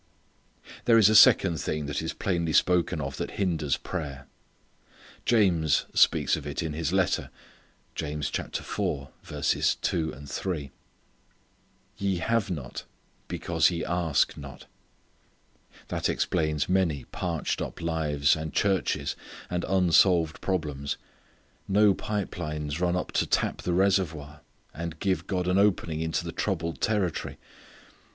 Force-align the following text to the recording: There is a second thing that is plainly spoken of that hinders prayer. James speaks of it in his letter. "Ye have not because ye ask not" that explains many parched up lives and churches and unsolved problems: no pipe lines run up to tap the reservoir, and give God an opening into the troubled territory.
There 0.85 0.97
is 0.97 1.09
a 1.09 1.15
second 1.15 1.61
thing 1.61 1.85
that 1.85 2.01
is 2.01 2.11
plainly 2.11 2.53
spoken 2.53 2.99
of 2.99 3.17
that 3.17 3.29
hinders 3.37 3.77
prayer. 3.77 4.25
James 5.25 5.85
speaks 5.93 6.35
of 6.35 6.47
it 6.47 6.63
in 6.63 6.73
his 6.73 6.91
letter. 6.91 7.29
"Ye 7.95 8.19
have 12.17 12.49
not 12.49 12.83
because 13.27 13.69
ye 13.69 13.85
ask 13.85 14.35
not" 14.35 14.65
that 15.89 16.09
explains 16.09 16.67
many 16.67 17.03
parched 17.11 17.61
up 17.61 17.79
lives 17.79 18.35
and 18.35 18.51
churches 18.53 19.15
and 19.51 19.63
unsolved 19.65 20.41
problems: 20.41 20.97
no 21.67 21.93
pipe 21.93 22.39
lines 22.39 22.79
run 22.81 22.95
up 22.95 23.11
to 23.11 23.27
tap 23.27 23.61
the 23.61 23.73
reservoir, 23.73 24.41
and 24.73 24.97
give 24.99 25.27
God 25.27 25.47
an 25.47 25.59
opening 25.59 26.01
into 26.01 26.25
the 26.25 26.31
troubled 26.31 26.81
territory. 26.81 27.37